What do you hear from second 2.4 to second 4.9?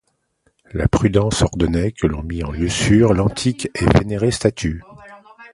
en lieu sûr l'antique et vénérée statue.